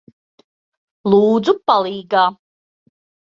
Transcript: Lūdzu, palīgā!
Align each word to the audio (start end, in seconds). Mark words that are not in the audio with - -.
Lūdzu, 1.13 1.55
palīgā! 1.71 2.25